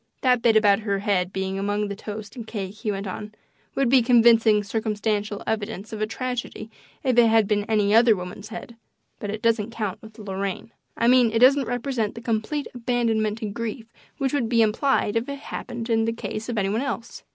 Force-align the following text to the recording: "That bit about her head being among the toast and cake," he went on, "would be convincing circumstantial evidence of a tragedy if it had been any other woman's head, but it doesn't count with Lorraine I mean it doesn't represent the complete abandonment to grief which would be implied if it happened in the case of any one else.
"That 0.21 0.41
bit 0.41 0.57
about 0.57 0.79
her 0.79 0.97
head 0.97 1.31
being 1.31 1.59
among 1.59 1.87
the 1.87 1.95
toast 1.95 2.35
and 2.35 2.47
cake," 2.47 2.73
he 2.73 2.89
went 2.91 3.05
on, 3.05 3.35
"would 3.75 3.87
be 3.87 4.01
convincing 4.01 4.63
circumstantial 4.63 5.43
evidence 5.45 5.93
of 5.93 6.01
a 6.01 6.07
tragedy 6.07 6.71
if 7.03 7.15
it 7.19 7.27
had 7.27 7.47
been 7.47 7.65
any 7.65 7.93
other 7.93 8.15
woman's 8.15 8.47
head, 8.49 8.75
but 9.19 9.29
it 9.29 9.43
doesn't 9.43 9.69
count 9.69 10.01
with 10.01 10.17
Lorraine 10.17 10.71
I 10.97 11.07
mean 11.07 11.29
it 11.31 11.37
doesn't 11.37 11.67
represent 11.67 12.15
the 12.15 12.21
complete 12.21 12.65
abandonment 12.73 13.37
to 13.37 13.45
grief 13.45 13.93
which 14.17 14.33
would 14.33 14.49
be 14.49 14.63
implied 14.63 15.15
if 15.15 15.29
it 15.29 15.37
happened 15.37 15.87
in 15.87 16.05
the 16.05 16.13
case 16.13 16.49
of 16.49 16.57
any 16.57 16.69
one 16.69 16.81
else. 16.81 17.21